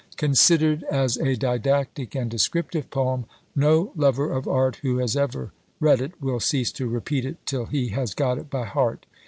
[0.17, 6.01] Considered as a didactic and descriptive poem, no lover of art who has ever read
[6.01, 9.05] it, will cease to repeat it till he has got it by heart.